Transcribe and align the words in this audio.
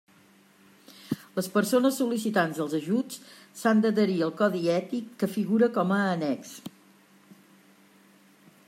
Les 1.39 1.49
persones 1.57 1.99
sol·licitants 2.01 2.61
dels 2.61 2.73
ajuts 2.79 3.19
s'han 3.61 3.85
d'adherir 3.85 4.17
al 4.29 4.33
codi 4.41 4.63
ètic 4.79 5.13
que 5.21 5.31
figura 5.37 5.71
com 5.79 5.95
a 5.99 6.03
annex. 6.17 6.57